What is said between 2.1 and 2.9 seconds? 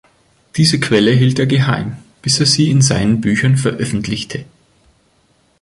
bis er sie in